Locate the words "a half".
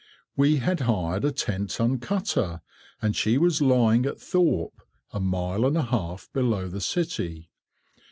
5.77-6.27